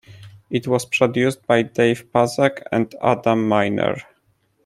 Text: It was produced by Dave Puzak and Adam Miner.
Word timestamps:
It 0.49 0.65
was 0.67 0.87
produced 0.87 1.45
by 1.45 1.61
Dave 1.61 2.11
Puzak 2.11 2.63
and 2.71 2.91
Adam 3.03 3.47
Miner. 3.47 3.97